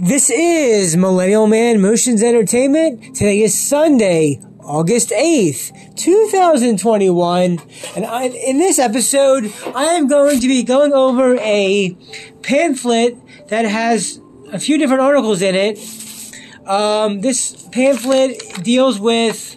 [0.00, 3.16] This is Millennial Man Motions Entertainment.
[3.16, 7.58] Today is Sunday, August 8th, 2021.
[7.96, 11.96] And I, in this episode, I am going to be going over a
[12.42, 13.16] pamphlet
[13.48, 14.20] that has
[14.52, 15.78] a few different articles in it.
[16.68, 19.56] Um, this pamphlet deals with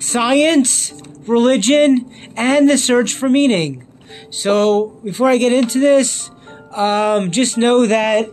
[0.00, 0.92] science,
[1.26, 3.86] religion, and the search for meaning.
[4.30, 6.30] So, before I get into this,
[6.72, 8.28] um, just know that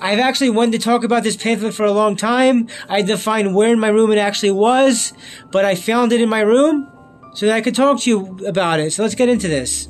[0.00, 2.68] I've actually wanted to talk about this pamphlet for a long time.
[2.88, 5.12] I had to find where in my room it actually was,
[5.50, 6.90] but I found it in my room
[7.34, 8.92] so that I could talk to you about it.
[8.92, 9.88] So let's get into this.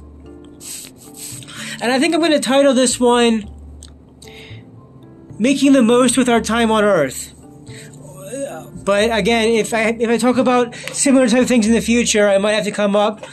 [1.80, 3.50] And I think I'm going to title this one
[5.38, 7.34] Making the Most with Our Time on Earth.
[8.84, 12.28] But again, if I if I talk about similar type of things in the future,
[12.28, 13.26] I might have to come up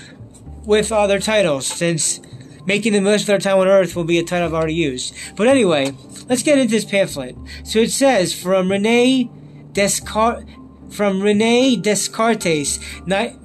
[0.65, 2.19] with other titles since
[2.65, 5.13] making the most of our time on Earth will be a title I've already used.
[5.35, 5.91] But anyway,
[6.29, 7.35] let's get into this pamphlet.
[7.63, 9.29] So it says from Rene
[9.73, 10.45] Descartes,
[10.89, 13.35] from Rene Descartes, ni-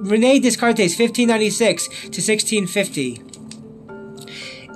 [0.00, 3.22] Rene Descartes, 1596 to 1650.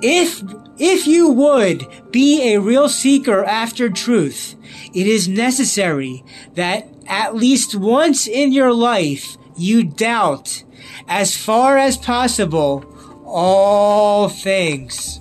[0.01, 0.41] If
[0.77, 4.55] if you would be a real seeker after truth,
[4.93, 6.23] it is necessary
[6.55, 10.63] that at least once in your life you doubt
[11.07, 12.85] as far as possible
[13.25, 15.19] all things.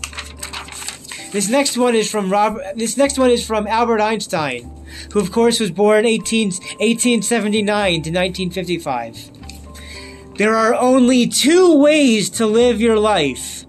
[1.31, 2.77] This next one is from Robert.
[2.77, 8.11] This next one is from Albert Einstein, who of course was born 18, 1879 to
[8.11, 10.37] 1955.
[10.39, 13.67] There are only two ways to live your life.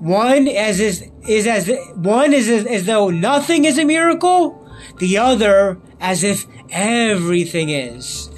[0.00, 4.60] One as is, is as one is as, as though nothing is a miracle.
[4.98, 8.30] The other as if everything is.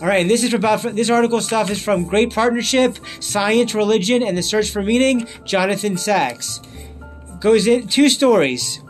[0.00, 4.22] All right, and this is about this article stuff is from Great Partnership, Science, Religion,
[4.22, 5.26] and the Search for Meaning.
[5.44, 6.60] Jonathan Sacks
[7.40, 8.80] goes in two stories.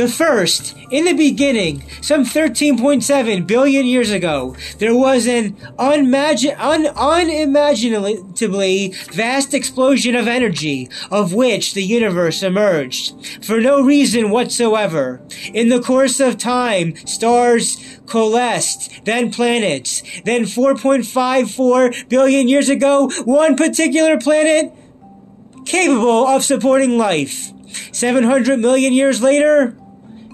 [0.00, 6.86] The first, in the beginning, some 13.7 billion years ago, there was an unmagi- un-
[6.86, 15.20] unimaginably vast explosion of energy, of which the universe emerged, for no reason whatsoever.
[15.52, 23.54] In the course of time, stars coalesced, then planets, then 4.54 billion years ago, one
[23.54, 24.72] particular planet
[25.66, 27.52] capable of supporting life.
[27.92, 29.76] 700 million years later,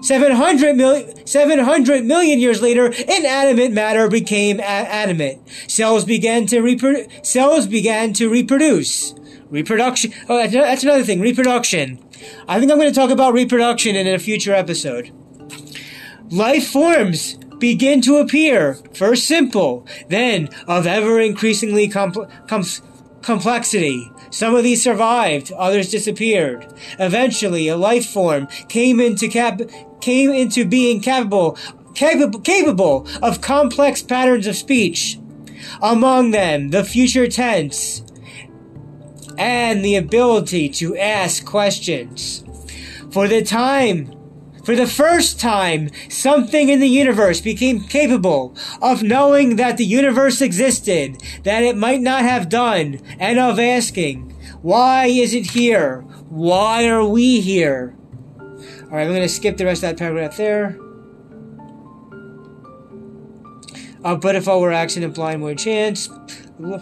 [0.01, 5.39] 700 million, 700 million years later, inanimate matter became a- animate.
[5.67, 7.07] Cells began to reproduce.
[7.23, 9.13] Cells began to reproduce.
[9.49, 10.13] Reproduction.
[10.27, 11.21] Oh, that's, another thing.
[11.21, 11.99] Reproduction.
[12.47, 15.11] I think I'm going to talk about reproduction in a future episode.
[16.29, 18.75] Life forms begin to appear.
[18.93, 22.65] First simple, then of ever increasingly compl- com-
[23.21, 24.11] complexity.
[24.29, 26.67] Some of these survived, others disappeared.
[26.99, 29.61] Eventually, a life form came into cap-
[30.01, 31.57] came into being capable,
[31.95, 35.19] capable, capable of complex patterns of speech.
[35.81, 38.03] Among them, the future tense
[39.37, 42.43] and the ability to ask questions.
[43.11, 44.16] For the time
[44.67, 50.41] for the first time, something in the universe became capable of knowing that the universe
[50.41, 54.29] existed, that it might not have done, and of asking,
[54.61, 56.01] why is it here?
[56.27, 57.95] Why are we here?
[58.37, 60.77] Alright, I'm going to skip the rest of that paragraph there.
[64.03, 66.09] Uh, but if all were accident, blind, more chance.
[66.59, 66.81] Let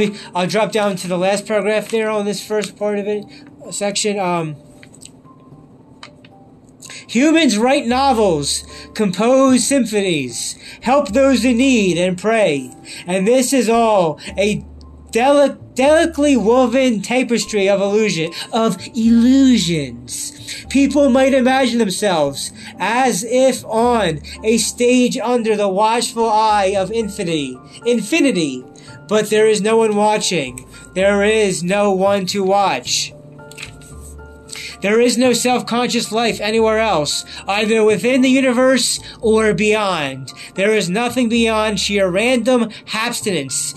[0.00, 3.24] me, I'll drop down to the last paragraph there on this first part of it,
[3.70, 4.18] section.
[4.18, 4.56] Um,
[7.08, 12.70] Humans write novels, compose symphonies, help those in need, and pray.
[13.06, 14.64] And this is all a
[15.12, 20.64] deli- delicately woven tapestry of illusion, of illusions.
[20.68, 27.58] People might imagine themselves as if on a stage under the watchful eye of infinity,
[27.84, 28.64] infinity.
[29.08, 30.66] But there is no one watching.
[30.94, 33.12] There is no one to watch.
[34.86, 40.32] There is no self-conscious life anywhere else, either within the universe or beyond.
[40.54, 43.74] There is nothing beyond sheer random abstinence.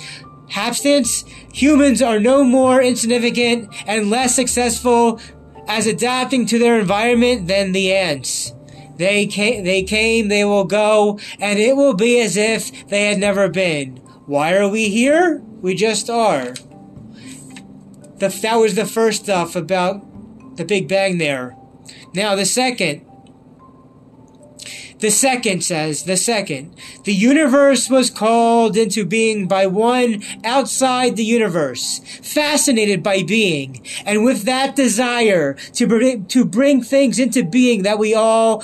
[0.55, 1.25] Abstinence?
[1.51, 5.19] Humans are no more insignificant and less successful
[5.67, 8.53] as adapting to their environment than the ants.
[8.97, 13.17] They came, they came, they will go, and it will be as if they had
[13.17, 13.97] never been.
[14.27, 15.41] Why are we here?
[15.59, 16.53] We just are.
[18.17, 20.05] The, that was the first stuff about
[20.59, 21.55] the Big Bang there.
[22.13, 23.05] Now, the second.
[24.99, 26.75] The second says, the second,
[27.05, 34.25] the universe was called into being by one outside the universe, fascinated by being, and
[34.25, 38.61] with that desire to bring, to bring things into being that we all,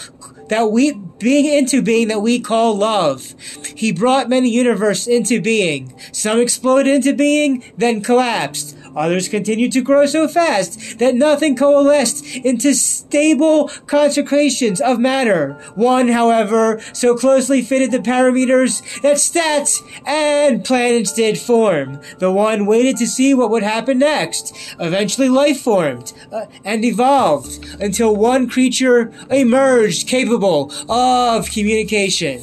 [0.50, 3.34] that we, being into being that we call love.
[3.74, 5.98] He brought many universe into being.
[6.12, 8.76] Some exploded into being, then collapsed.
[8.96, 15.54] Others continued to grow so fast that nothing coalesced into stable consecrations of matter.
[15.76, 22.02] One, however, so closely fitted the parameters that stats and planets did form.
[22.20, 24.56] The one waited to see what would happen next.
[24.80, 32.42] Eventually life formed uh, and evolved until one creature emerged capable of communication.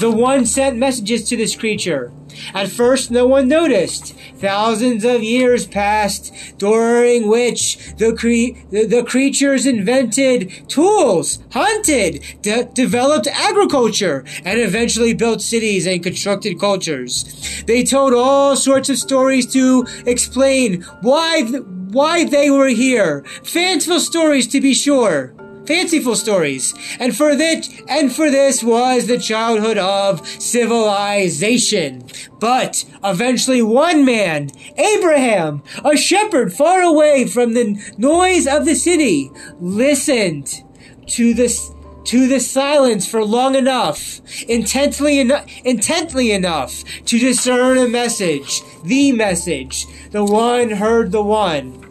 [0.00, 2.12] The one sent messages to this creature.
[2.52, 4.14] At first, no one noticed.
[4.36, 12.64] Thousands of years passed, during which the, cre- the, the creatures invented tools, hunted, de-
[12.64, 17.62] developed agriculture, and eventually built cities and constructed cultures.
[17.66, 23.24] They told all sorts of stories to explain why, th- why they were here.
[23.42, 25.34] Fanciful stories, to be sure
[25.66, 26.74] fanciful stories.
[26.98, 32.04] And for that, and for this was the childhood of civilization.
[32.38, 39.30] But eventually one man, Abraham, a shepherd far away from the noise of the city,
[39.60, 40.62] listened
[41.08, 41.70] to this
[42.04, 49.12] to the silence for long enough, intently enough, intently enough to discern a message, the
[49.12, 49.86] message.
[50.10, 51.83] The one heard the one.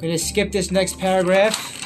[0.00, 1.76] To skip this next paragraph.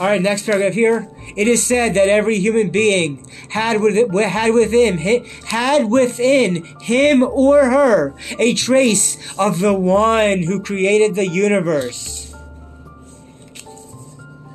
[0.00, 1.08] All right, next paragraph here.
[1.36, 4.98] It is said that every human being had with had within
[5.44, 12.31] had within him or her a trace of the one who created the universe.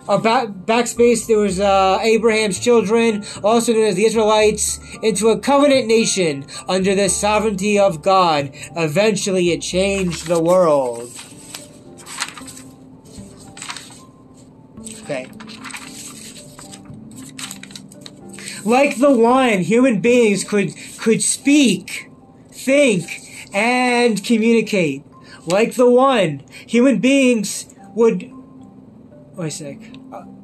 [0.09, 5.37] A back, backspace, there was uh, Abraham's children, also known as the Israelites, into a
[5.37, 8.51] covenant nation under the sovereignty of God.
[8.77, 11.11] Eventually, it changed the world.
[15.03, 15.27] Okay.
[18.63, 22.09] Like the one, human beings could could speak,
[22.51, 23.05] think,
[23.53, 25.03] and communicate.
[25.45, 28.31] Like the one, human beings would.
[29.35, 29.96] Wait a sec.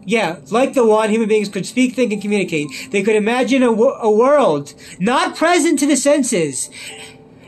[0.05, 2.67] Yeah, like the one, human beings could speak, think, and communicate.
[2.91, 6.69] They could imagine a, a world not present to the senses,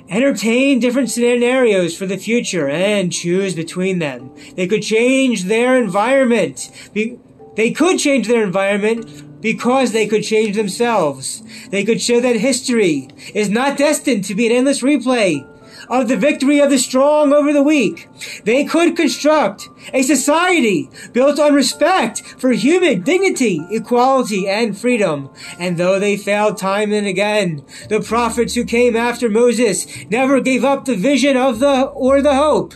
[0.10, 4.31] entertain different scenarios for the future, and choose between them.
[4.56, 6.72] They could change their environment.
[6.94, 7.19] Be-
[7.56, 11.42] they could change their environment because they could change themselves.
[11.69, 15.48] They could show that history is not destined to be an endless replay
[15.90, 18.08] of the victory of the strong over the weak.
[18.44, 25.30] They could construct a society built on respect for human dignity, equality, and freedom.
[25.60, 30.64] And though they failed time and again, the prophets who came after Moses never gave
[30.64, 32.74] up the vision of the or the hope.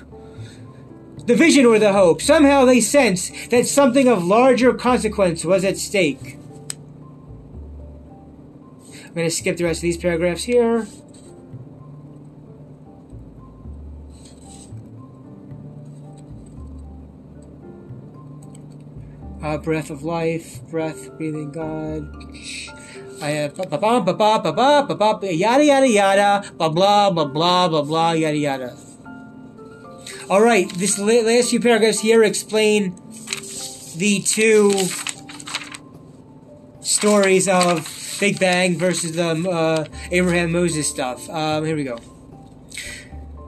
[1.26, 2.22] The vision or the hope.
[2.22, 6.38] Somehow they sensed that something of larger consequence was at stake.
[9.06, 10.88] I'm going to skip the rest of these paragraphs here.
[19.41, 22.03] Uh, breath of life, breath, breathing God.
[23.22, 27.10] I have ba ba ba ba ba ba ba ba yada yada yada blah blah
[27.10, 28.77] blah blah blah blah yada yada.
[30.29, 32.96] All right, this last few paragraphs here explain
[33.98, 34.72] the two
[36.81, 37.88] stories of
[38.19, 41.29] Big Bang versus the um, uh, Abraham Moses stuff.
[41.29, 41.98] Um, here we go.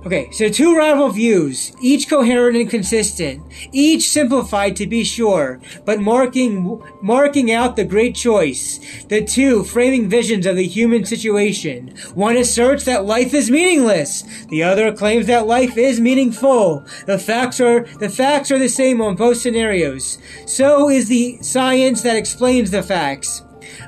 [0.03, 6.01] Okay, so two rival views, each coherent and consistent, each simplified to be sure, but
[6.01, 8.79] marking marking out the great choice.
[9.09, 11.95] The two framing visions of the human situation.
[12.15, 14.23] One asserts that life is meaningless.
[14.49, 16.83] The other claims that life is meaningful.
[17.05, 20.17] The facts are the facts are the same on both scenarios.
[20.47, 23.43] So is the science that explains the facts.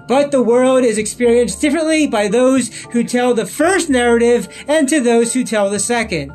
[0.08, 5.00] But the world is experienced differently by those who tell the first narrative and to
[5.00, 6.34] those who tell the second.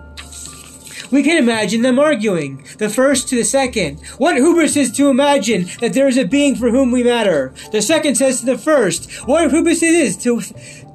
[1.11, 4.01] We can imagine them arguing, the first to the second.
[4.19, 7.55] What hubris is to imagine that there is a being for whom we matter?
[7.73, 10.43] The second says to the first, what hubris it is to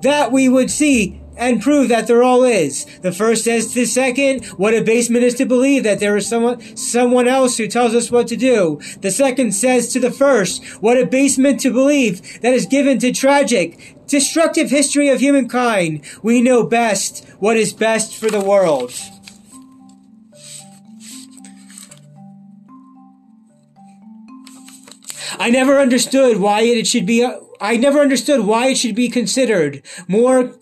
[0.01, 2.85] that we would see and prove that there all is.
[3.01, 6.59] The first says to the second, what abasement is to believe that there is someone,
[6.77, 8.79] someone else who tells us what to do.
[9.01, 13.95] The second says to the first, what abasement to believe that is given to tragic,
[14.07, 16.01] destructive history of humankind.
[16.21, 18.93] We know best what is best for the world.
[25.39, 27.27] I never understood why it should be,
[27.59, 30.53] I never understood why it should be considered more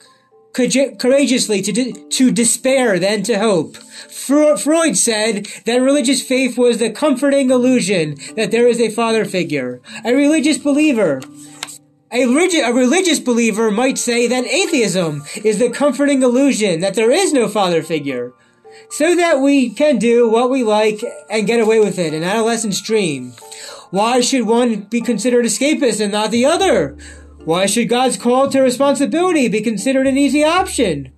[0.53, 3.77] courageously to, to despair than to hope.
[3.77, 9.81] Freud said that religious faith was the comforting illusion that there is a father figure.
[10.03, 11.21] A religious believer
[12.11, 17.31] a, a religious believer might say that atheism is the comforting illusion that there is
[17.31, 18.33] no father figure,
[18.89, 22.81] so that we can do what we like and get away with it, an adolescent's
[22.81, 23.33] dream.
[23.91, 26.97] Why should one be considered escapist and not the other?
[27.43, 31.11] Why should God's call to responsibility be considered an easy option?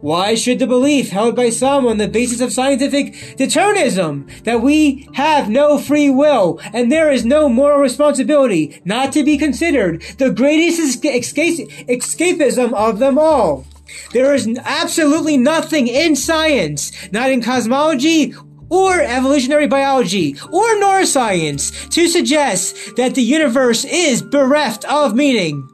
[0.00, 5.08] Why should the belief held by some on the basis of scientific determinism that we
[5.14, 10.30] have no free will and there is no moral responsibility not to be considered the
[10.30, 13.64] greatest escapism of them all?
[14.12, 18.34] There is absolutely nothing in science, not in cosmology
[18.70, 25.68] or evolutionary biology or neuroscience to suggest that the universe is bereft of meaning.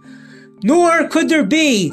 [0.62, 1.93] Nor could there be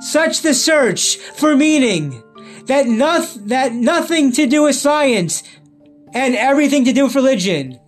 [0.00, 2.22] such the search for meaning
[2.66, 5.42] that noth- that nothing to do with science
[6.12, 7.78] and everything to do with religion.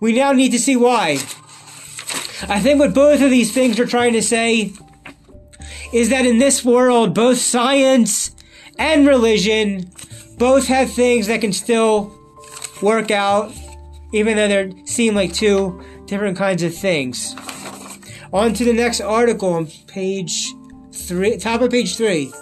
[0.00, 1.18] We now need to see why.
[2.48, 4.72] I think what both of these things are trying to say
[5.92, 8.32] is that in this world, both science
[8.78, 9.90] and religion
[10.42, 12.12] both have things that can still
[12.82, 13.52] work out,
[14.12, 17.36] even though they seem like two different kinds of things.
[18.32, 20.52] On to the next article on page
[20.92, 22.32] three, top of page three.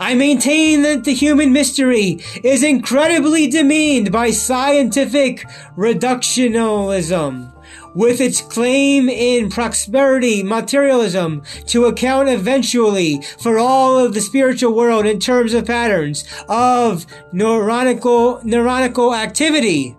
[0.00, 7.52] I maintain that the human mystery is incredibly demeaned by scientific reductionism,
[7.94, 15.06] with its claim in prosperity materialism to account eventually for all of the spiritual world
[15.06, 19.96] in terms of patterns of neuronical, neuronical activity.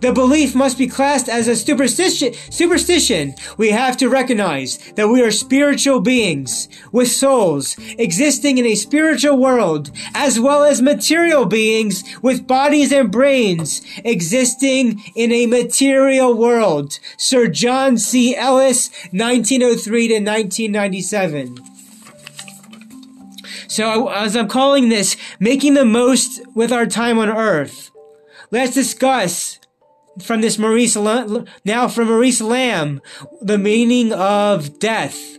[0.00, 2.34] The belief must be classed as a superstition.
[2.50, 3.34] Superstition.
[3.56, 9.38] We have to recognize that we are spiritual beings with souls existing in a spiritual
[9.38, 16.98] world, as well as material beings with bodies and brains existing in a material world.
[17.16, 18.36] Sir John C.
[18.36, 21.58] Eccles, 1903 to 1997.
[23.66, 27.90] So, as I'm calling this, making the most with our time on earth,
[28.50, 29.58] let's discuss
[30.22, 30.96] from this Maurice
[31.64, 33.00] now from Maurice Lamm,
[33.40, 35.38] the meaning of death.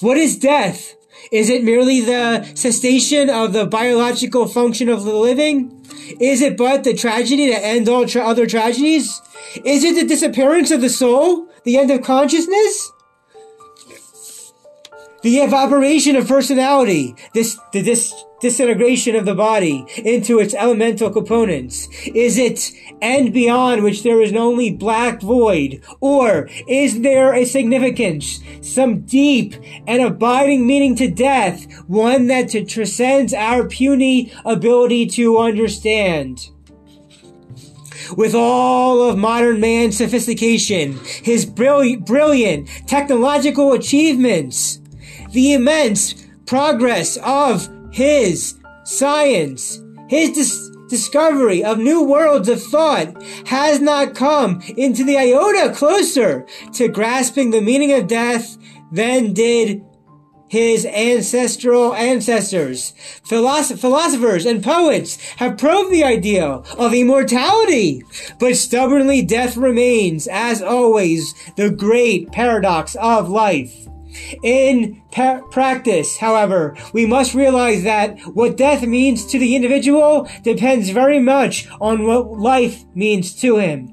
[0.00, 0.94] What is death?
[1.32, 5.84] Is it merely the cessation of the biological function of the living?
[6.20, 9.20] Is it but the tragedy to end all tra- other tragedies?
[9.64, 11.48] Is it the disappearance of the soul?
[11.64, 12.92] The end of consciousness?
[15.26, 21.88] The evaporation of personality, this, the dis, disintegration of the body into its elemental components?
[22.14, 22.70] Is it
[23.02, 25.82] and beyond which there is only black void?
[26.00, 29.56] Or is there a significance, some deep
[29.88, 36.50] and abiding meaning to death, one that transcends our puny ability to understand?
[38.16, 44.78] with all of modern man's sophistication, his brilliant, brilliant technological achievements,
[45.36, 46.14] the immense
[46.46, 54.62] progress of his science, his dis- discovery of new worlds of thought has not come
[54.78, 58.56] into the iota closer to grasping the meaning of death
[58.92, 59.82] than did
[60.48, 62.94] his ancestral ancestors.
[63.28, 66.46] Philosoph- philosophers and poets have probed the idea
[66.78, 68.02] of immortality,
[68.38, 73.86] but stubbornly death remains, as always, the great paradox of life.
[74.42, 80.90] In pa- practice, however, we must realize that what death means to the individual depends
[80.90, 83.92] very much on what life means to him.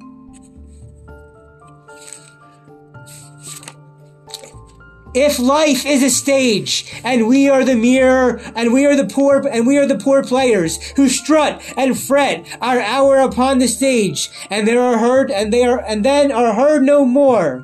[5.13, 9.47] If life is a stage and we are the mirror and we are the poor
[9.47, 14.31] and we are the poor players who strut and fret our hour upon the stage
[14.49, 17.63] and they are heard and they are and then are heard no more.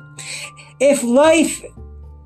[0.78, 1.64] If life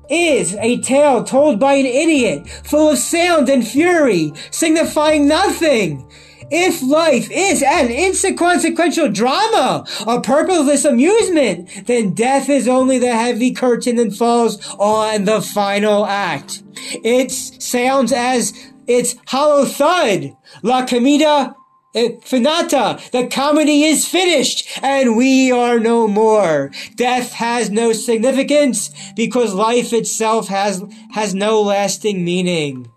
[0.09, 6.09] is a tale told by an idiot, full of sound and fury, signifying nothing.
[6.51, 13.51] If life is an inconsequential drama, a purposeless amusement, then death is only the heavy
[13.51, 16.61] curtain that falls on the final act.
[17.03, 18.53] It sounds as
[18.87, 20.35] its hollow thud.
[20.61, 21.55] La Comida
[21.95, 26.69] Eh, finata, the comedy is finished and we are no more.
[26.95, 30.83] Death has no significance because life itself has,
[31.13, 32.91] has no lasting meaning.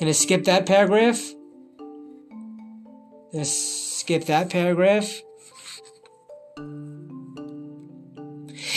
[0.00, 1.34] Gonna skip that paragraph.
[3.30, 5.20] Gonna skip that paragraph.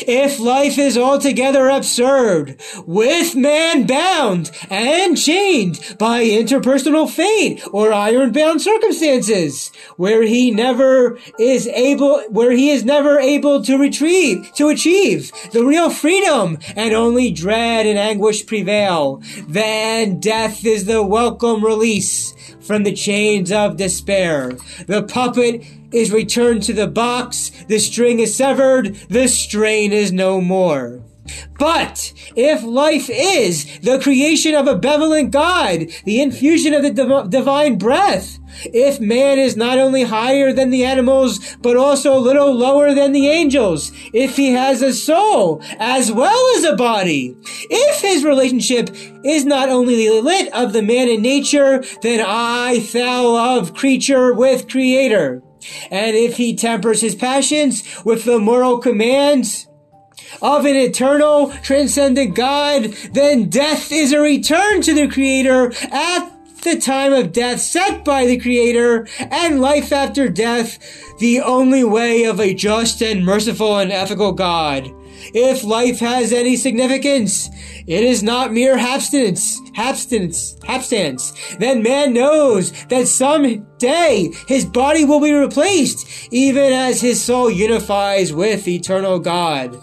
[0.07, 8.61] If life is altogether absurd, with man bound and chained by interpersonal fate or iron-bound
[8.61, 15.31] circumstances, where he never is able, where he is never able to retrieve, to achieve
[15.51, 22.33] the real freedom, and only dread and anguish prevail, then death is the welcome release
[22.63, 24.53] from the chains of despair.
[24.87, 30.41] The puppet is returned to the box, the string is severed, the strain is no
[30.41, 31.01] more.
[31.57, 37.29] But if life is the creation of a benevolent God, the infusion of the div-
[37.29, 42.53] divine breath, if man is not only higher than the animals, but also a little
[42.53, 47.35] lower than the angels, if he has a soul as well as a body,
[47.69, 48.89] if his relationship
[49.23, 54.33] is not only the lit of the man in nature, then I fell of creature
[54.33, 55.41] with creator.
[55.89, 59.67] And if he tempers his passions with the moral commands
[60.41, 66.29] of an eternal, transcendent God, then death is a return to the Creator at
[66.63, 70.79] the time of death set by the Creator, and life after death,
[71.19, 74.89] the only way of a just and merciful and ethical God.
[75.33, 77.49] If life has any significance,
[77.87, 81.33] it is not mere abstinence, abstinence, abstinence.
[81.59, 88.33] Then man knows that someday his body will be replaced, even as his soul unifies
[88.33, 89.81] with eternal God.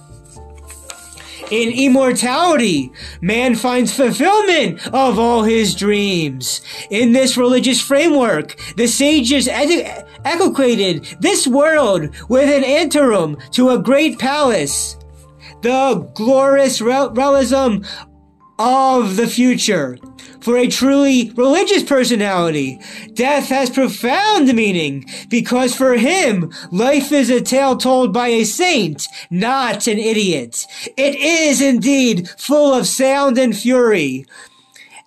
[1.50, 6.60] In immortality, man finds fulfillment of all his dreams.
[6.90, 13.82] In this religious framework, the sages ed- equated this world with an anteroom to a
[13.82, 14.96] great palace
[15.62, 17.84] the glorious realism
[18.60, 19.98] of the future.
[20.40, 22.78] For a truly religious personality,
[23.14, 29.08] death has profound meaning because for him, life is a tale told by a saint,
[29.30, 30.66] not an idiot.
[30.96, 34.26] It is indeed full of sound and fury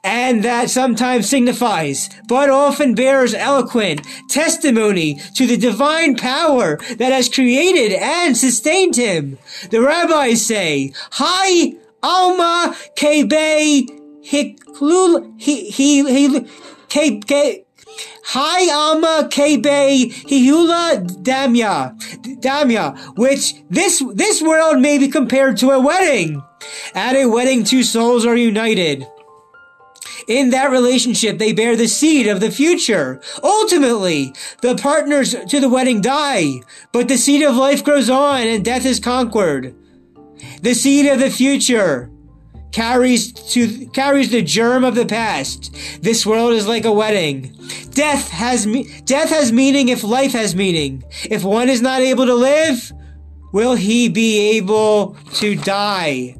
[0.06, 7.30] and that sometimes signifies, but often bears eloquent testimony to the divine power that has
[7.30, 9.38] created and sustained him.
[9.70, 13.88] The rabbis say, Hi Alma Kebe
[14.24, 16.39] Hiklul He He he
[16.89, 17.63] Kebe
[18.26, 21.98] Hi Alma Kebe Hihula Damya
[22.42, 26.44] Damya, which this this world may be compared to a wedding.
[26.94, 29.08] At a wedding, two souls are united.
[30.28, 33.22] In that relationship, they bear the seed of the future.
[33.44, 36.62] Ultimately, the partners to the wedding die,
[36.94, 39.76] but the seed of life grows on and death is conquered.
[40.62, 42.10] The seed of the future
[42.72, 45.76] carries to carries the germ of the past.
[46.02, 47.56] This world is like a wedding.
[47.92, 51.04] Death has me- death has meaning if life has meaning.
[51.30, 52.92] If one is not able to live,
[53.54, 56.36] will he be able to die?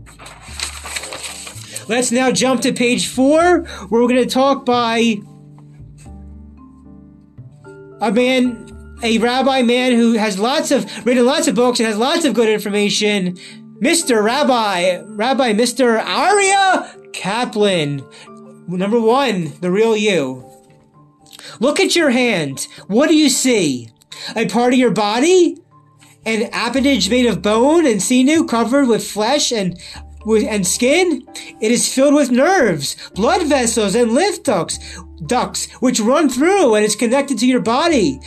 [1.88, 5.18] Let's now jump to page four, where we're going to talk by
[8.02, 11.98] a man, a rabbi man who has lots of, written lots of books and has
[11.98, 13.38] lots of good information.
[13.82, 14.24] Mr.
[14.24, 16.02] Rabbi, Rabbi Mr.
[16.02, 18.04] Aryeh Kaplan.
[18.68, 20.46] Number one, the real you.
[21.60, 22.68] Look at your hand.
[22.88, 23.90] What do you see?
[24.36, 25.58] A part of your body?
[26.26, 29.78] An appendage made of bone and sinew covered with flesh and
[30.26, 31.28] and skin,
[31.60, 34.80] it is filled with nerves, blood vessels, and lymph ducts,
[35.26, 38.22] ducts, which run through and is connected to your body,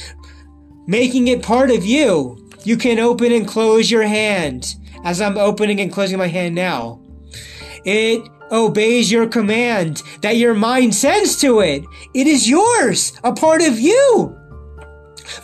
[0.87, 2.37] making it part of you.
[2.65, 4.77] You can open and close your hand,
[5.07, 7.01] as I'm opening and closing my hand now.
[7.85, 11.85] It obeys your command that your mind sends to it.
[12.13, 14.37] It is yours, a part of you.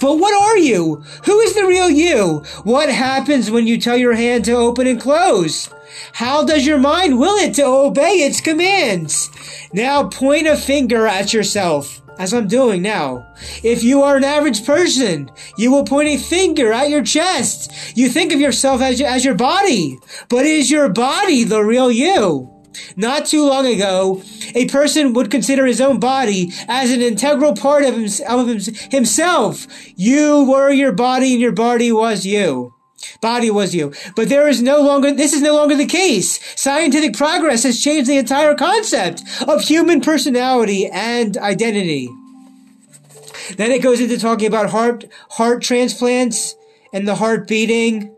[0.01, 1.05] But what are you?
[1.27, 2.39] Who is the real you?
[2.65, 5.71] What happens when you tell your hand to open and close?
[6.13, 9.31] How does your mind will it to obey its commands?
[9.73, 13.27] Now point a finger at yourself, as I'm doing now.
[13.63, 17.97] If you are an average person, you will point a finger at your chest.
[17.97, 19.99] You think of yourself as, as your body,
[20.29, 22.49] but is your body the real you?
[22.97, 24.23] Not too long ago,
[24.55, 29.67] a person would consider his own body as an integral part of, himself.
[29.97, 32.72] You were your body and your body was you
[33.21, 33.93] body was you.
[34.17, 36.41] But there is no longer, this is no longer the case.
[36.61, 42.09] Scientific progress has changed the entire concept of human personality and identity.
[43.57, 46.55] Then it goes into talking about heart, heart transplants
[46.93, 48.15] and the heart beating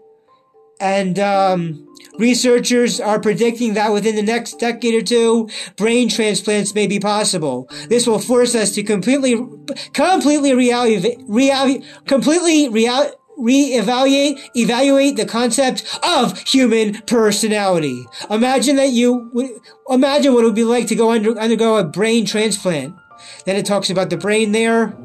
[0.80, 1.84] and, um,
[2.18, 7.68] Researchers are predicting that within the next decade or two, brain transplants may be possible.
[7.88, 9.36] This will force us to completely,
[9.92, 18.06] completely reality, reality, completely reality, reevaluate evaluate the concept of human personality.
[18.30, 19.50] Imagine that you would
[19.88, 22.94] imagine what it would be like to go under, undergo a brain transplant.
[23.44, 24.96] Then it talks about the brain there.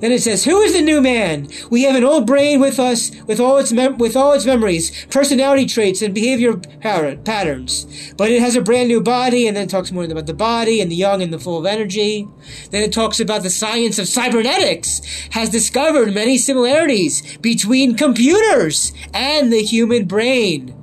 [0.00, 1.48] Then it says, "Who is the new man?
[1.70, 4.92] We have an old brain with us, with all its mem- with all its memories,
[5.10, 7.86] personality traits, and behavior patterns.
[8.16, 10.90] But it has a brand new body." And then talks more about the body and
[10.90, 12.28] the young and the full of energy.
[12.70, 19.52] Then it talks about the science of cybernetics has discovered many similarities between computers and
[19.52, 20.74] the human brain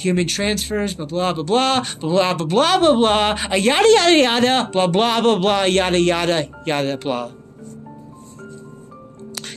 [0.00, 4.86] human transfers, blah blah blah blah blah blah blah blah blah, yada yada yada, blah
[4.86, 7.39] blah blah blah, yada yada yada blah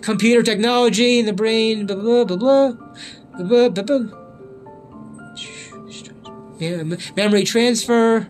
[0.04, 2.72] computer technology in the brain, blah, blah, blah, blah,
[3.44, 4.20] blah, blah, blah.
[6.60, 6.84] Yeah,
[7.16, 8.30] memory transfer.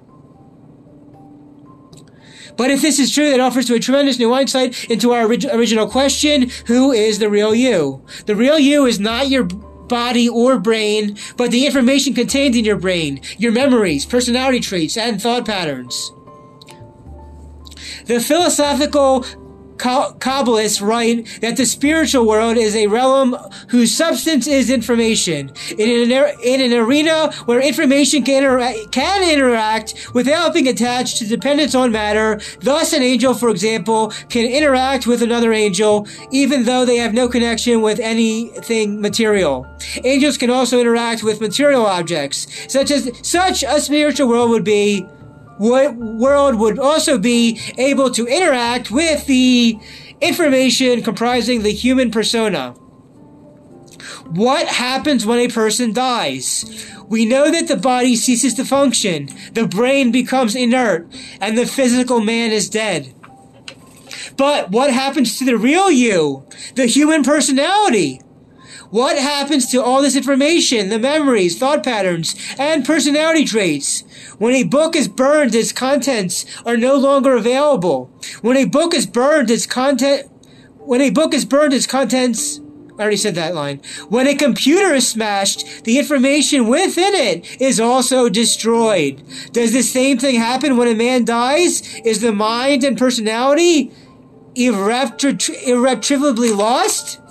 [2.56, 5.46] But if this is true, that offers to a tremendous new insight into our orig-
[5.46, 8.06] original question who is the real you?
[8.28, 12.78] The real you is not your body or brain, but the information contained in your
[12.78, 16.12] brain, your memories, personality traits, and thought patterns.
[18.06, 19.26] The philosophical
[19.84, 23.36] Kabbalists write that the spiritual world is a realm
[23.68, 25.52] whose substance is information.
[25.78, 31.18] In an, er-, in an arena where information can, intera- can interact without being attached
[31.18, 36.64] to dependence on matter, thus an angel, for example, can interact with another angel even
[36.64, 39.68] though they have no connection with anything material.
[40.06, 45.06] Angels can also interact with material objects, such as such a spiritual world would be
[45.60, 49.78] world would also be able to interact with the
[50.22, 52.72] information comprising the human persona.
[54.28, 56.90] What happens when a person dies?
[57.08, 61.08] We know that the body ceases to function, the brain becomes inert,
[61.40, 63.14] and the physical man is dead.
[64.38, 66.46] But what happens to the real you?
[66.76, 68.22] The human personality?
[68.94, 74.04] What happens to all this information, the memories, thought patterns, and personality traits?
[74.38, 78.12] When a book is burned, its contents are no longer available.
[78.44, 80.30] When a book is burned, its content,
[80.78, 82.60] when a book is burned, its contents,
[83.00, 83.82] I already said that line.
[84.10, 89.24] When a computer is smashed, the information within it is also destroyed.
[89.54, 91.82] Does the same thing happen when a man dies?
[92.06, 93.92] Is the mind and personality
[94.56, 97.22] irretrievably lost?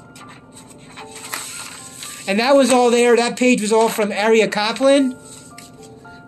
[2.26, 3.16] And that was all there.
[3.16, 5.16] That page was all from Aryeh Kaplan.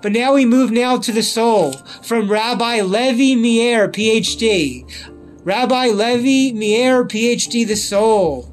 [0.03, 4.85] But now we move now to the soul from Rabbi Levi Meier, PhD.
[5.45, 8.51] Rabbi Levi Meier, PhD, the soul.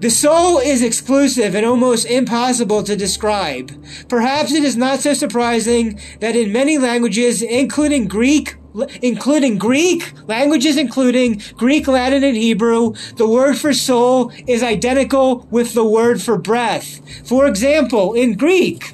[0.00, 3.72] The soul is exclusive and almost impossible to describe.
[4.08, 8.56] Perhaps it is not so surprising that in many languages, including Greek,
[9.02, 15.74] including Greek, languages including Greek, Latin, and Hebrew, the word for soul is identical with
[15.74, 17.00] the word for breath.
[17.28, 18.92] For example, in Greek,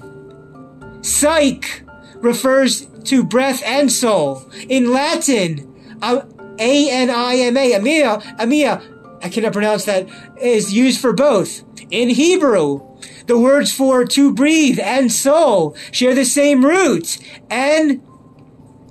[1.03, 1.83] Psyche
[2.17, 4.51] refers to breath and soul.
[4.69, 5.67] In Latin,
[6.03, 8.83] A-N-I-M-A, Amia, Amia,
[9.23, 10.09] I cannot pronounce that,
[10.41, 11.63] is used for both.
[11.91, 12.87] In Hebrew,
[13.27, 17.19] the words for to breathe and soul share the same root.
[17.49, 18.03] N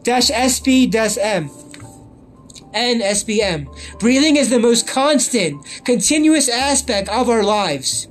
[0.03, 1.49] dash SP dash M.
[2.73, 3.99] NSBM.
[3.99, 8.07] Breathing is the most constant, continuous aspect of our lives.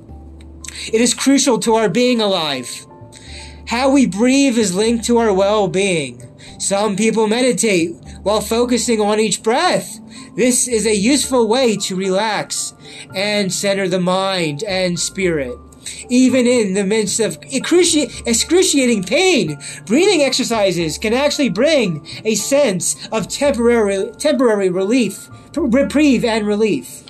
[0.91, 2.85] It is crucial to our being alive.
[3.67, 6.25] How we breathe is linked to our well-being.
[6.59, 7.91] Some people meditate
[8.23, 9.99] while focusing on each breath.
[10.35, 12.73] This is a useful way to relax
[13.15, 15.57] and center the mind and spirit.
[16.09, 23.27] Even in the midst of excruciating pain, breathing exercises can actually bring a sense of
[23.27, 27.03] temporary, temporary relief, reprieve and relief.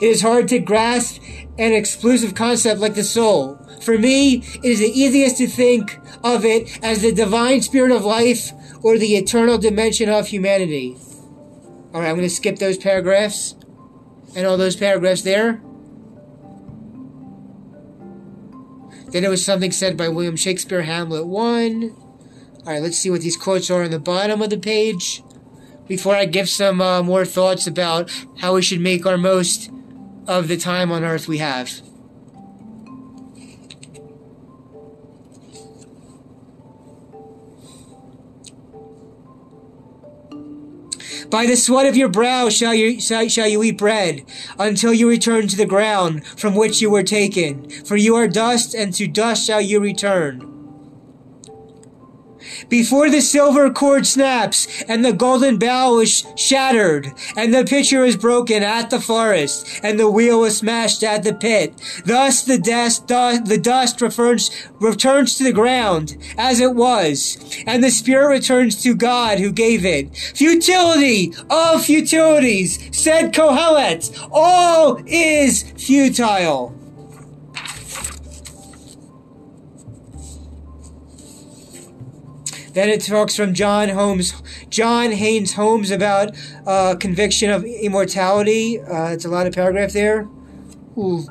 [0.00, 1.20] It is hard to grasp
[1.58, 6.44] an exclusive concept like the soul for me, it is the easiest to think of
[6.44, 10.96] it as the divine spirit of life or the eternal dimension of humanity.
[11.92, 13.56] Alright, I'm going to skip those paragraphs
[14.36, 15.60] and all those paragraphs there.
[19.12, 21.94] Then it was something said by William Shakespeare, Hamlet 1.
[22.60, 25.22] Alright, let's see what these quotes are on the bottom of the page.
[25.86, 29.70] Before I give some uh, more thoughts about how we should make our most
[30.26, 31.82] of the time on earth we have.
[41.32, 44.22] By the sweat of your brow shall you, shall you eat bread,
[44.58, 47.70] until you return to the ground from which you were taken.
[47.86, 50.51] For you are dust, and to dust shall you return.
[52.68, 58.16] Before the silver cord snaps and the golden bowl is shattered and the pitcher is
[58.16, 61.74] broken at the forest and the wheel is smashed at the pit.
[62.04, 67.90] Thus the dust, the dust returns, returns to the ground as it was and the
[67.90, 70.14] spirit returns to God who gave it.
[70.16, 74.10] Futility of futilities, said Kohelet.
[74.30, 76.81] All is futile.
[82.72, 84.32] Then it talks from John Holmes,
[84.68, 86.34] John Haynes Holmes about
[86.66, 88.80] uh, conviction of immortality.
[88.80, 90.28] Uh, it's a lot of paragraph there.
[90.96, 91.26] Ooh.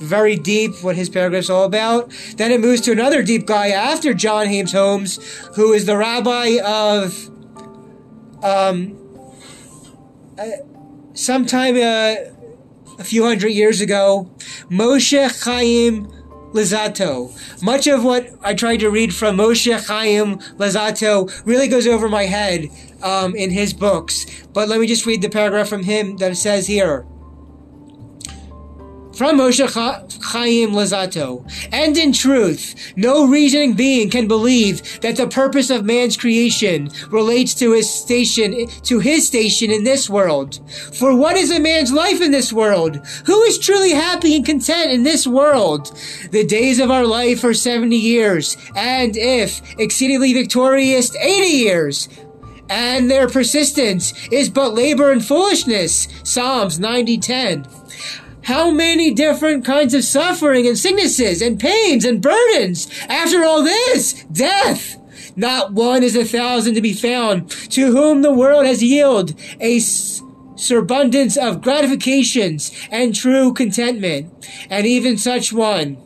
[0.00, 2.12] Very deep what his paragraph's all about.
[2.36, 5.16] Then it moves to another deep guy after John Haynes Holmes,
[5.54, 7.30] who is the rabbi of
[8.42, 8.98] um,
[10.38, 10.44] uh,
[11.14, 12.16] sometime uh,
[12.98, 14.30] a few hundred years ago,
[14.70, 16.10] Moshe Chaim
[16.54, 17.32] Luzzatto.
[17.62, 22.24] Much of what I tried to read from Moshe Chaim Luzzatto really goes over my
[22.24, 22.68] head
[23.02, 24.24] um, in his books.
[24.52, 27.06] But let me just read the paragraph from him that says here
[29.16, 29.64] from Moshe
[30.22, 31.44] Chaim Luzzatto.
[31.72, 37.54] And in truth, no reasoning being can believe that the purpose of man's creation relates
[37.54, 40.60] to his station, to his station in this world.
[40.94, 42.96] For what is a man's life in this world?
[43.26, 45.96] Who is truly happy and content in this world?
[46.30, 52.08] The days of our life are 70 years, and if exceedingly victorious, 80 years
[52.70, 56.08] and their persistence is but labor and foolishness.
[56.22, 57.66] Psalms 90:10
[58.44, 62.88] how many different kinds of suffering and sicknesses and pains and burdens.
[63.08, 65.00] After all this, death.
[65.36, 69.80] Not one is a thousand to be found to whom the world has yielded a
[69.80, 74.48] surabundance of gratifications and true contentment.
[74.70, 75.98] And even such one,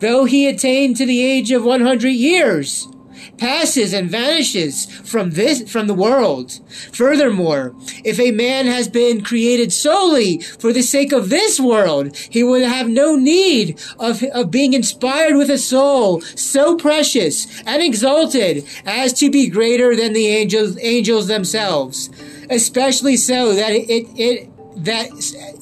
[0.00, 2.86] though he attained to the age of 100 years,
[3.36, 6.60] passes and vanishes from this from the world.
[6.92, 12.42] Furthermore, if a man has been created solely for the sake of this world, he
[12.42, 18.66] will have no need of, of being inspired with a soul so precious and exalted
[18.86, 22.10] as to be greater than the angels angels themselves.
[22.50, 25.10] Especially so that it, it, it that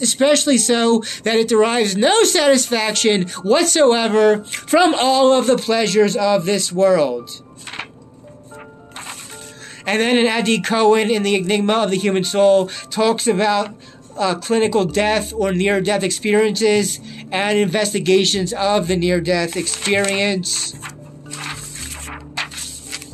[0.00, 6.72] especially so that it derives no satisfaction whatsoever from all of the pleasures of this
[6.72, 7.42] world.
[9.87, 13.72] And then in Adi Cohen in The Enigma of the Human Soul talks about
[14.16, 16.98] uh, clinical death or near death experiences
[17.31, 20.74] and investigations of the near death experience.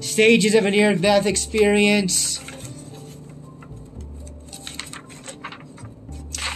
[0.00, 2.38] Stages of a near death experience.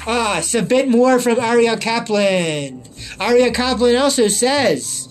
[0.06, 2.82] Ah, it's a bit more from Aryeh Kaplan.
[3.18, 5.06] Aryeh Kaplan also says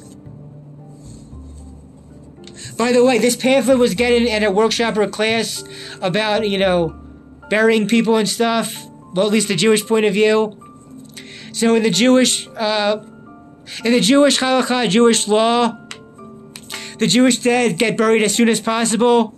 [2.78, 5.64] by the way, this pamphlet was getting at a workshop or a class
[6.02, 6.90] about, you know,
[7.50, 8.76] burying people and stuff.
[9.14, 10.60] Well, at least the Jewish point of view.
[11.54, 13.02] So in the Jewish, uh,
[13.86, 15.78] in the Jewish halakha, Jewish law,
[17.00, 19.34] the Jewish dead get buried as soon as possible.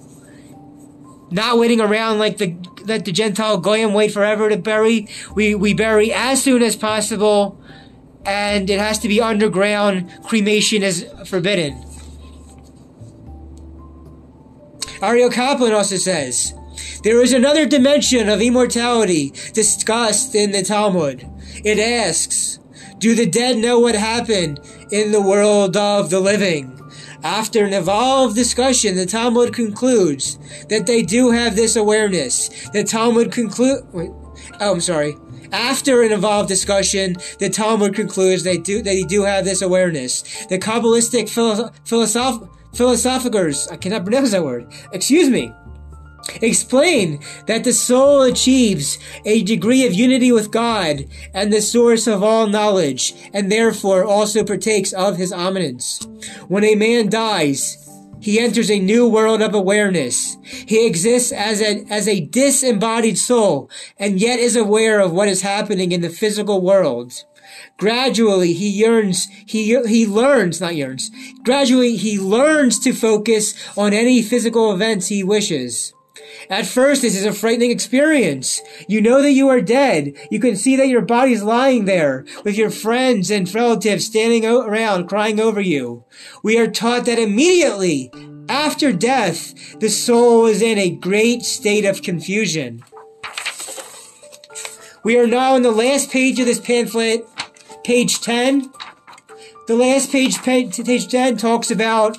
[1.30, 5.10] Not waiting around like the the Gentile goyim wait forever to bury.
[5.36, 7.62] We we bury as soon as possible,
[8.26, 10.10] and it has to be underground.
[10.24, 11.84] Cremation is forbidden.
[15.02, 16.54] Aryeh Kaplan also says,
[17.04, 21.24] there is another dimension of immortality discussed in the Talmud.
[21.64, 22.60] It asks,
[22.98, 24.60] do the dead know what happened
[24.92, 26.77] in the world of the living?
[27.24, 30.38] After an evolved discussion, the Talmud concludes
[30.70, 32.50] that they do have this awareness.
[32.74, 33.84] The Talmud conclude.
[33.94, 35.16] Oh, I'm sorry.
[35.52, 40.24] After an evolved discussion, the Talmud concludes they do that they do have this awareness.
[40.48, 41.30] The Kabbalistic
[41.86, 45.52] philosoph- philosophers, I cannot pronounce that word, excuse me,
[46.42, 52.24] explain that the soul achieves a degree of unity with God and the source of
[52.24, 56.08] all knowledge, and therefore also partakes of his omniscience.
[56.48, 57.84] When a man dies,
[58.20, 60.38] he enters a new world of awareness.
[60.44, 65.42] He exists as a, as a disembodied soul and yet is aware of what is
[65.42, 67.14] happening in the physical world.
[67.78, 71.12] Gradually, he yearns, he, he learns, not yearns,
[71.44, 75.94] gradually he learns to focus on any physical events he wishes.
[76.50, 78.62] At first, this is a frightening experience.
[78.88, 80.14] You know that you are dead.
[80.32, 84.46] You can see that your body is lying there with your friends and relatives standing
[84.46, 86.06] around crying over you.
[86.44, 88.12] We are taught that immediately
[88.50, 92.84] After death, the soul is in a great state of confusion.
[95.04, 97.26] We are now on the last page of this pamphlet,
[97.84, 98.72] page 10.
[99.68, 102.18] The last page, page 10, talks about,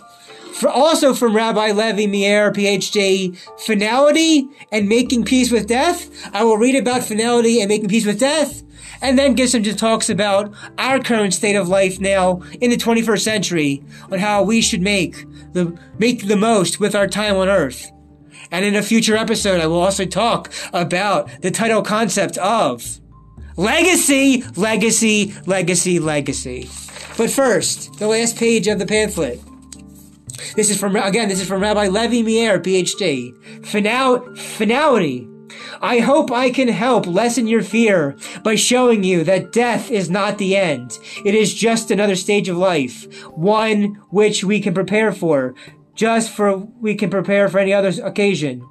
[0.59, 6.11] for also from Rabbi Levi Meier, PhD, finality and making peace with death.
[6.35, 8.62] I will read about finality and making peace with death
[9.01, 13.21] and then some just talks about our current state of life now in the 21st
[13.21, 17.90] century on how we should make the make the most with our time on earth.
[18.51, 23.01] And in a future episode, I will also talk about the title concept of
[23.57, 26.68] legacy, legacy, legacy, legacy.
[27.16, 29.40] But first, the last page of the pamphlet.
[30.57, 33.66] This is from, again, this is from Rabbi Levi Meier, PhD.
[33.66, 35.29] Final, finality
[35.81, 40.38] I hope I can help lessen your fear by showing you that death is not
[40.38, 40.98] the end.
[41.24, 45.55] It is just another stage of life, one which we can prepare for,
[45.94, 48.68] just for we can prepare for any other occasion.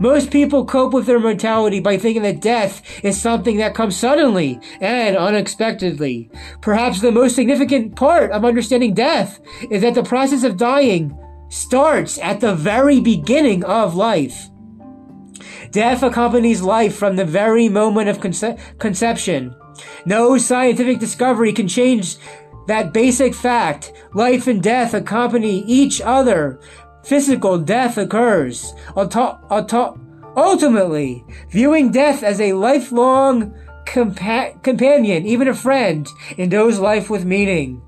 [0.00, 4.60] Most people cope with their mortality by thinking that death is something that comes suddenly
[4.80, 6.30] and unexpectedly.
[6.60, 11.16] Perhaps the most significant part of understanding death is that the process of dying
[11.48, 14.48] starts at the very beginning of life.
[15.70, 19.54] Death accompanies life from the very moment of conce- conception.
[20.06, 22.16] No scientific discovery can change
[22.66, 23.92] that basic fact.
[24.14, 26.60] Life and death accompany each other.
[27.04, 28.74] Physical death occurs.
[30.36, 33.54] Ultimately, viewing death as a lifelong
[33.86, 36.06] compa- companion, even a friend,
[36.36, 37.82] endows life with meaning.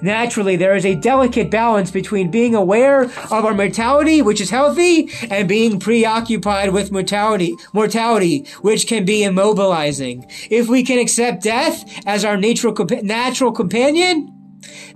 [0.00, 5.10] Naturally, there is a delicate balance between being aware of our mortality, which is healthy,
[5.30, 10.24] and being preoccupied with mortality, mortality, which can be immobilizing.
[10.50, 14.32] If we can accept death as our natural, natural companion,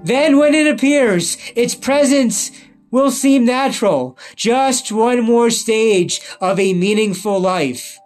[0.02, 2.52] then when it appears, its presence
[2.96, 4.16] will seem natural.
[4.36, 7.98] Just one more stage of a meaningful life.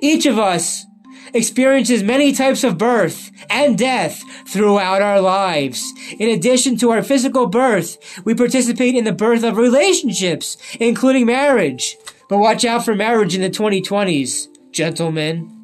[0.00, 0.86] Each of us
[1.34, 5.92] experiences many types of birth and death throughout our lives.
[6.18, 11.98] In addition to our physical birth, we participate in the birth of relationships, including marriage.
[12.30, 15.61] But watch out for marriage in the 2020s, gentlemen.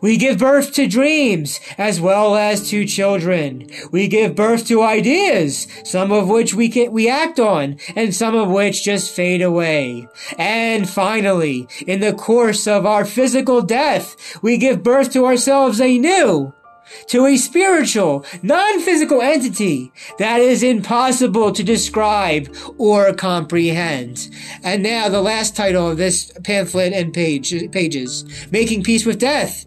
[0.00, 3.68] We give birth to dreams as well as to children.
[3.90, 8.34] We give birth to ideas, some of which we can, we act on and some
[8.34, 10.08] of which just fade away.
[10.38, 16.52] And finally, in the course of our physical death, we give birth to ourselves anew
[17.08, 24.30] to a spiritual, non-physical entity that is impossible to describe or comprehend.
[24.62, 29.64] And now the last title of this pamphlet and page, pages, Making Peace with Death.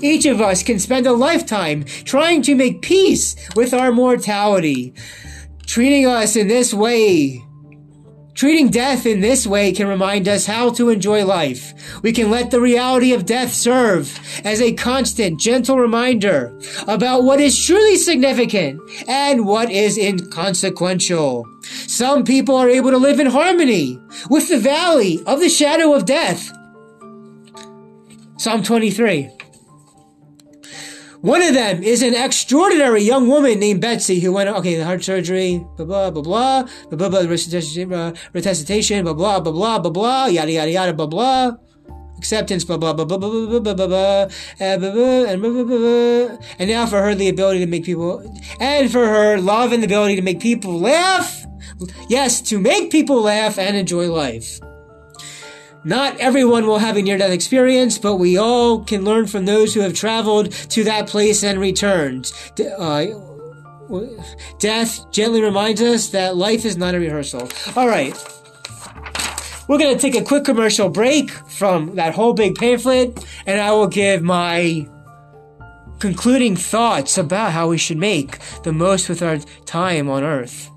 [0.00, 4.94] Each of us can spend a lifetime trying to make peace with our mortality.
[5.66, 7.44] Treating us in this way
[8.38, 11.74] Treating death in this way can remind us how to enjoy life.
[12.02, 17.40] We can let the reality of death serve as a constant, gentle reminder about what
[17.40, 21.46] is truly significant and what is inconsequential.
[21.64, 26.04] Some people are able to live in harmony with the valley of the shadow of
[26.04, 26.52] death.
[28.36, 29.37] Psalm 23.
[31.20, 35.02] One of them is an extraordinary young woman named Betsy who went, okay, the heart
[35.02, 40.26] surgery, blah, blah, blah, blah, blah, blah, blah, resuscitation, blah, blah, blah, blah, blah, blah,
[40.26, 41.56] yada, yada, yada, blah, blah.
[42.18, 44.28] Acceptance, blah, blah, blah, blah, blah, blah, blah, blah, blah,
[44.60, 44.90] and blah,
[45.50, 46.38] blah, blah.
[46.60, 48.22] And now for her, the ability to make people,
[48.60, 51.44] and for her, love and the ability to make people laugh.
[52.08, 54.60] Yes, to make people laugh and enjoy life.
[55.88, 59.72] Not everyone will have a near death experience, but we all can learn from those
[59.72, 62.30] who have traveled to that place and returned.
[62.78, 63.06] Uh,
[64.58, 67.48] death gently reminds us that life is not a rehearsal.
[67.74, 68.14] All right.
[69.66, 73.72] We're going to take a quick commercial break from that whole big pamphlet, and I
[73.72, 74.86] will give my
[76.00, 80.70] concluding thoughts about how we should make the most with our time on earth.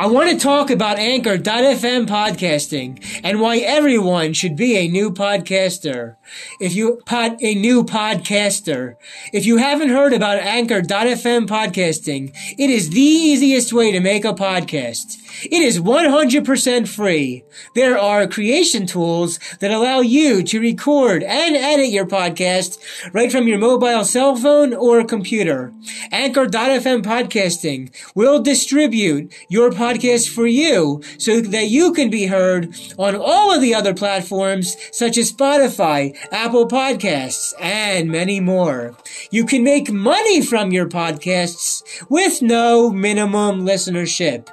[0.00, 6.16] I want to talk about Anchor.fm podcasting and why everyone should be a new podcaster.
[6.58, 8.96] If you pod, a new podcaster,
[9.32, 14.32] if you haven't heard about Anchor.fm podcasting, it is the easiest way to make a
[14.32, 15.18] podcast.
[15.44, 17.44] It is 100% free.
[17.74, 22.78] There are creation tools that allow you to record and edit your podcast
[23.12, 25.72] right from your mobile cell phone or computer.
[26.10, 33.10] Anchor.fm podcasting will distribute your podcast for you so that you can be heard on
[33.14, 38.94] on all of the other platforms such as Spotify, Apple Podcasts, and many more.
[39.30, 44.48] You can make money from your podcasts with no minimum listenership.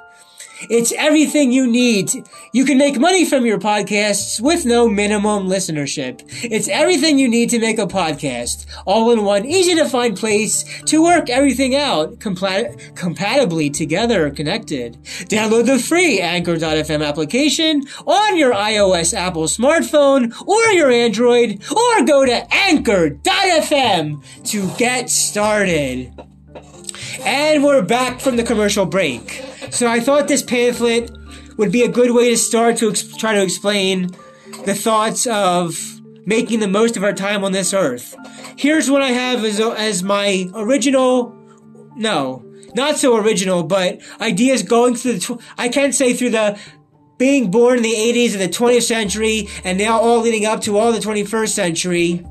[0.62, 2.10] It's everything you need.
[2.52, 6.22] You can make money from your podcasts with no minimum listenership.
[6.42, 10.64] It's everything you need to make a podcast, all in one easy to find place
[10.86, 14.98] to work everything out compa- compatibly together connected.
[15.04, 22.24] Download the free Anchor.fm application on your iOS Apple smartphone or your Android or go
[22.24, 26.27] to Anchor.fm to get started.
[27.20, 29.44] And we're back from the commercial break.
[29.70, 31.10] So I thought this pamphlet
[31.56, 34.10] would be a good way to start to ex- try to explain
[34.64, 35.78] the thoughts of
[36.26, 38.14] making the most of our time on this earth.
[38.56, 41.34] Here's what I have as, as my original,
[41.96, 42.44] no,
[42.74, 46.58] not so original, but ideas going through the, tw- I can't say through the
[47.16, 50.78] being born in the 80s of the 20th century and now all leading up to
[50.78, 52.26] all the 21st century.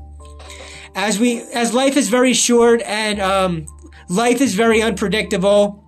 [0.94, 3.66] As we, as life is very short and, um,
[4.08, 5.84] life is very unpredictable.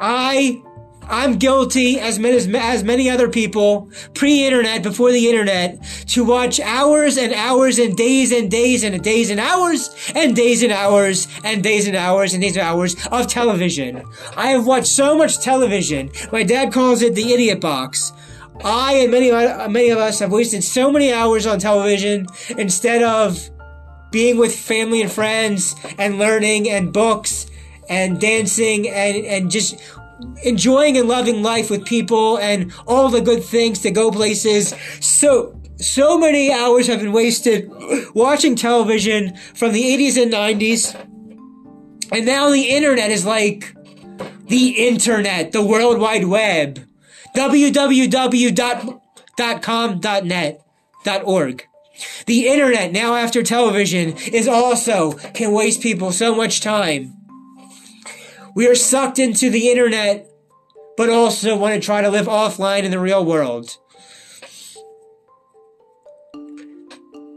[0.00, 0.62] I
[1.10, 6.60] I'm guilty, as many as, as many other people, pre-internet, before the internet, to watch
[6.60, 11.26] hours and hours and days and days and days and hours and days and hours
[11.42, 14.04] and days and hours and days and hours of television.
[14.36, 16.10] I have watched so much television.
[16.30, 18.12] My dad calls it the idiot box.
[18.62, 23.02] I and many uh, many of us have wasted so many hours on television instead
[23.02, 23.50] of
[24.10, 27.46] being with family and friends and learning and books
[27.88, 29.80] and dancing and, and just
[30.42, 34.74] enjoying and loving life with people and all the good things to go places.
[35.00, 37.70] So, so many hours have been wasted
[38.14, 40.94] watching television from the 80s and 90s.
[42.12, 43.74] And now the internet is like
[44.48, 46.80] the internet, the World Wide Web.
[47.36, 49.00] www.com.net,
[51.24, 51.69] .org.
[52.26, 57.14] The internet, now after television, is also can waste people so much time.
[58.54, 60.28] We are sucked into the internet,
[60.96, 63.76] but also want to try to live offline in the real world.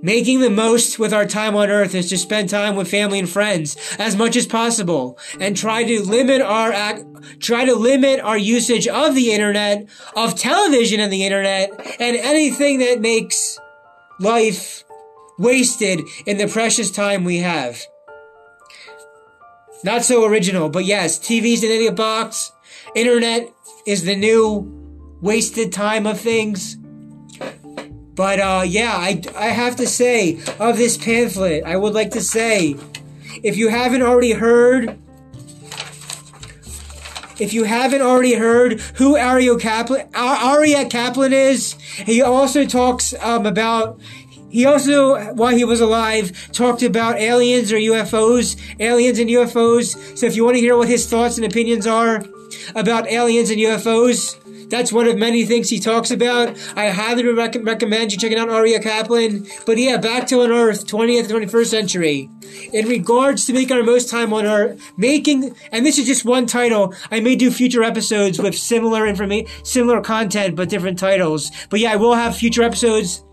[0.05, 3.30] Making the most with our time on earth is to spend time with family and
[3.30, 7.05] friends as much as possible and try to limit our ac-
[7.39, 11.70] try to limit our usage of the internet, of television and the internet,
[12.01, 13.57] and anything that makes
[14.20, 14.84] life
[15.38, 17.82] wasted in the precious time we have.
[19.84, 22.51] Not so original, but yes, TV's an idiot box.
[22.95, 23.51] Internet
[23.86, 26.78] is the new wasted time of things.
[28.16, 32.22] But uh, yeah, I, I have to say, of this pamphlet, I would like to
[32.22, 32.76] say,
[33.41, 34.97] if you haven't already heard,
[37.40, 43.46] if you haven't already heard who Aryeh Kaplan, Aryeh Kaplan is, he also talks um,
[43.46, 44.00] about
[44.50, 50.16] he also, while he was alive, talked about aliens or UFOs, aliens and UFOs.
[50.16, 52.24] So if you want to hear what his thoughts and opinions are
[52.76, 54.38] about aliens and UFOs,
[54.74, 56.57] that's one of many things he talks about.
[56.76, 59.45] I highly rec- recommend you checking out Aryeh Kaplan.
[59.67, 62.30] But yeah, back to on Earth, 20th, 21st century.
[62.74, 66.47] In regards to making our most time on Earth, making, and this is just one
[66.47, 66.93] title.
[67.11, 71.51] I may do future episodes with similar information, similar content, but different titles.
[71.69, 73.24] But yeah, I will have future episodes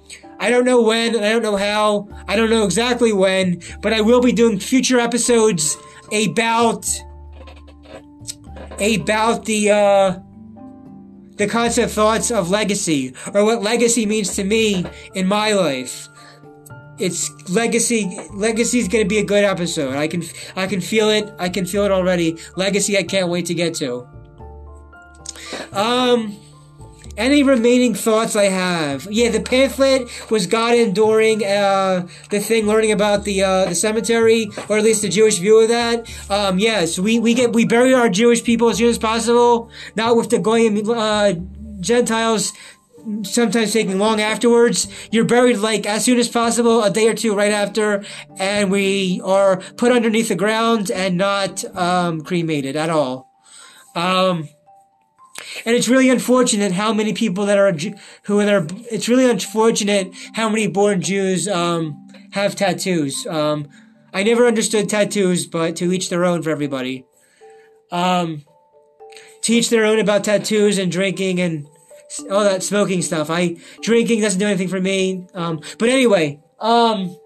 [0.42, 4.00] I don't know when, I don't know how, I don't know exactly when, but I
[4.00, 5.76] will be doing future episodes
[6.10, 6.88] about
[8.80, 10.18] about the uh
[11.40, 14.84] the concept thoughts of legacy or what legacy means to me
[15.14, 16.06] in my life.
[16.98, 19.96] It's legacy legacy is going to be a good episode.
[19.96, 20.22] I can
[20.54, 21.32] I can feel it.
[21.38, 22.36] I can feel it already.
[22.56, 24.06] Legacy I can't wait to get to.
[25.72, 26.36] Um
[27.16, 29.06] any remaining thoughts I have?
[29.10, 34.50] Yeah, the pamphlet was gotten during uh, the thing learning about the uh, the cemetery,
[34.68, 36.08] or at least the Jewish view of that.
[36.30, 40.16] Um, yes, we, we get we bury our Jewish people as soon as possible, not
[40.16, 41.34] with the goyim uh,
[41.80, 42.52] Gentiles
[43.22, 44.86] sometimes taking long afterwards.
[45.10, 48.04] You're buried like as soon as possible, a day or two right after,
[48.38, 53.30] and we are put underneath the ground and not um, cremated at all.
[53.94, 54.48] Um,
[55.64, 57.72] and it's really unfortunate how many people that are
[58.24, 63.26] who are it's really unfortunate how many born Jews um, have tattoos.
[63.26, 63.68] Um,
[64.12, 67.04] I never understood tattoos, but to each their own for everybody.
[67.92, 68.44] Um,
[69.70, 71.66] their own about tattoos and drinking and
[72.30, 73.30] all that smoking stuff.
[73.30, 75.26] I drinking doesn't do anything for me.
[75.34, 77.16] Um, but anyway, um,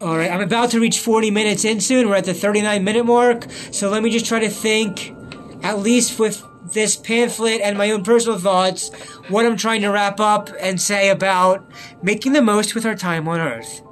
[0.00, 2.08] All right, I'm about to reach 40 minutes in soon.
[2.08, 3.46] We're at the 39 minute mark.
[3.70, 5.14] So let me just try to think,
[5.62, 6.42] at least with
[6.72, 8.88] this pamphlet and my own personal thoughts,
[9.28, 11.70] what I'm trying to wrap up and say about
[12.02, 13.82] making the most with our time on Earth.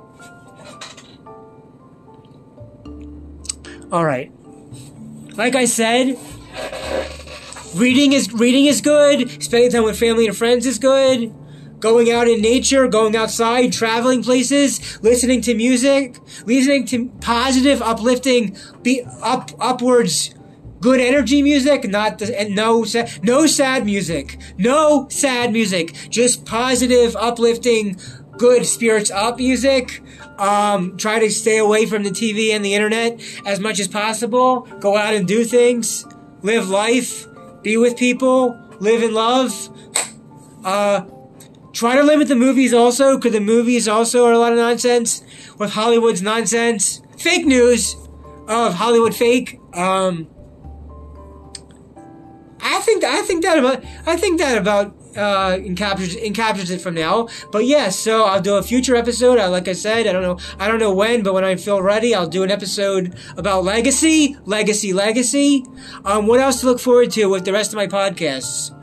[3.92, 4.32] All right.
[5.34, 6.18] Like I said,
[7.74, 9.42] reading is reading is good.
[9.42, 11.34] Spending time with family and friends is good.
[11.80, 18.56] Going out in nature, going outside, traveling places, listening to music, listening to positive, uplifting,
[18.82, 20.34] be up upwards,
[20.80, 21.88] good energy music.
[21.88, 22.84] Not the and no
[23.22, 25.94] no sad music, no sad music.
[26.10, 27.96] Just positive, uplifting,
[28.38, 30.02] good spirits up music.
[30.38, 34.62] Um, try to stay away from the TV and the internet as much as possible.
[34.80, 36.04] Go out and do things.
[36.42, 37.26] Live life.
[37.62, 38.58] Be with people.
[38.80, 39.52] Live in love.
[40.64, 41.02] Uh,
[41.78, 45.22] try to limit the movies also, because the movies also are a lot of nonsense
[45.58, 47.02] with Hollywood's nonsense.
[47.16, 47.94] Fake news
[48.48, 49.60] of Hollywood fake.
[49.74, 50.28] Um,
[52.60, 56.94] I think I think that about I think that about uh, encaptures encaptures it from
[56.94, 57.28] now.
[57.52, 59.38] But yes, yeah, so I'll do a future episode.
[59.38, 61.80] Uh, like I said, I don't know, I don't know when, but when I feel
[61.80, 65.64] ready, I'll do an episode about legacy, legacy, legacy.
[66.04, 68.74] Um, what else to look forward to with the rest of my podcasts?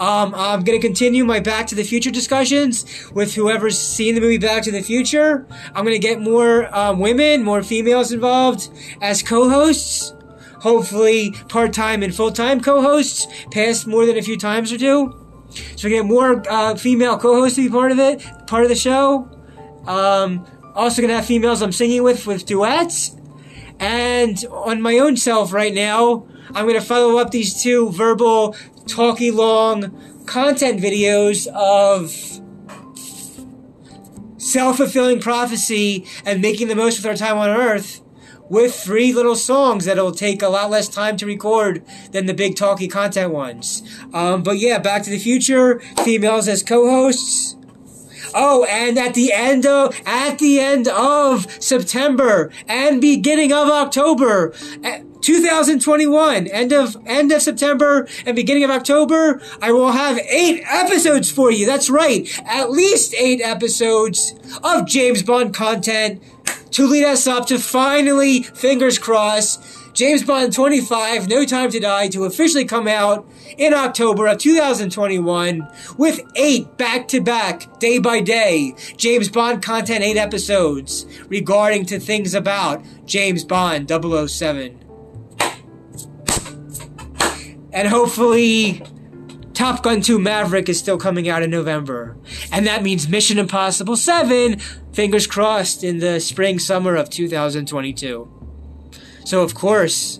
[0.00, 4.20] Um, I'm going to continue my Back to the Future discussions with whoever's seen the
[4.20, 5.46] movie Back to the Future.
[5.74, 8.68] I'm going to get more um, women, more females involved
[9.02, 10.14] as co-hosts.
[10.60, 15.14] Hopefully, part-time and full-time co-hosts, past more than a few times or two.
[15.76, 18.76] So we get more uh, female co-hosts to be part of it, part of the
[18.76, 19.28] show.
[19.86, 23.16] Um, also gonna have females I'm singing with with duets.
[23.80, 28.56] And on my own self right now, I'm gonna follow up these two verbal,
[28.88, 32.10] talky long content videos of
[34.40, 38.00] self-fulfilling prophecy and making the most with our time on earth
[38.48, 42.56] with three little songs that'll take a lot less time to record than the big
[42.56, 43.82] talky content ones.
[44.12, 47.56] Um, but yeah, Back to the Future, females as co-hosts.
[48.34, 54.52] Oh, and at the end of at the end of September and beginning of October,
[54.84, 60.62] eh, 2021, end of end of September and beginning of October, I will have eight
[60.66, 61.66] episodes for you.
[61.66, 66.22] That's right, at least eight episodes of James Bond content
[66.72, 69.62] to lead us up to finally, fingers crossed,
[69.98, 75.68] James Bond 25, No Time to Die to officially come out in October of 2021
[75.96, 81.98] with eight back to back, day by day, James Bond content, eight episodes regarding to
[81.98, 84.87] things about James Bond 007.
[87.78, 88.82] And hopefully,
[89.54, 92.16] Top Gun 2 Maverick is still coming out in November.
[92.50, 94.58] And that means Mission Impossible 7,
[94.92, 98.28] fingers crossed, in the spring summer of 2022.
[99.24, 100.18] So, of course,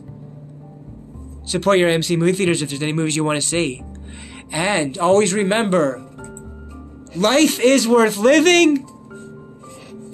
[1.42, 3.82] support your AMC movie theaters if there's any movies you want to see.
[4.52, 5.98] And always remember
[7.16, 8.88] life is worth living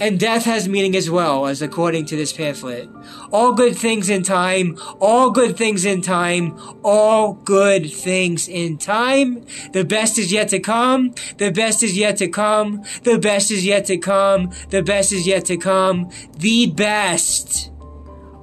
[0.00, 2.88] and death has meaning as well, as according to this pamphlet.
[3.32, 9.44] All good things in time, all good things in time, all good things in time.
[9.72, 13.64] The best is yet to come, the best is yet to come, the best is
[13.64, 16.10] yet to come, the best is yet to come.
[16.38, 17.70] The best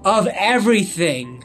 [0.06, 1.44] of everything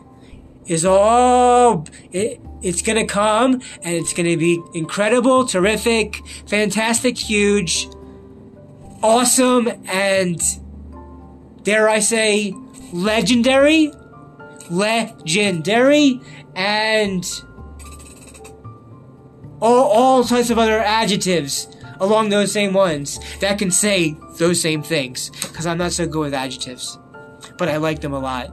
[0.67, 7.89] is all, it, it's gonna come and it's gonna be incredible, terrific, fantastic, huge
[9.03, 10.41] awesome and
[11.63, 12.55] dare I say
[12.93, 13.93] legendary,
[14.71, 16.21] legendary,
[16.55, 17.25] and
[19.61, 21.69] all, all types of other adjectives
[22.01, 26.21] along those same ones that can say those same things because I'm not so good
[26.21, 26.99] with adjectives,
[27.59, 28.53] but I like them a lot.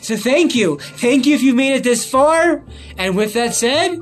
[0.00, 0.78] So thank you.
[0.78, 2.64] Thank you if you made it this far.
[2.96, 3.98] And with that said,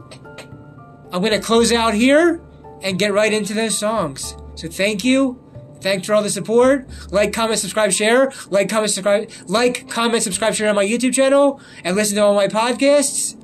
[1.13, 2.43] I'm going to close out here
[2.83, 4.37] and get right into those songs.
[4.55, 5.43] So thank you.
[5.81, 6.89] Thanks for all the support.
[7.11, 8.33] Like, comment, subscribe, share.
[8.49, 9.31] Like, comment, subscribe.
[9.47, 13.37] Like, comment, subscribe, share on my YouTube channel, and listen to all my podcasts.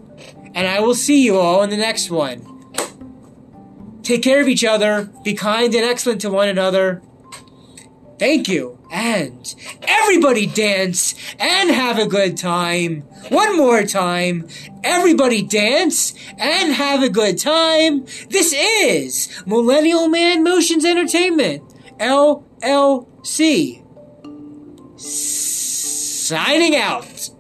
[0.55, 2.53] And I will see you all in the next one.
[4.03, 5.11] Take care of each other.
[5.25, 7.03] Be kind and excellent to one another.
[8.19, 8.79] Thank you.
[8.91, 13.01] And everybody dance and have a good time.
[13.29, 14.49] One more time.
[14.85, 18.07] Everybody dance and have a good time.
[18.31, 21.63] This is Millennial Man Motions Entertainment.
[21.99, 23.83] LLC.
[24.99, 27.31] Signing out.